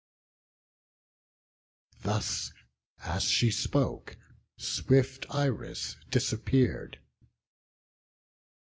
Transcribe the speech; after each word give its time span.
Thus 2.01 2.51
as 3.03 3.21
she 3.21 3.51
spoke, 3.51 4.17
swift 4.57 5.27
Iris 5.29 5.95
disappear'd. 6.09 6.97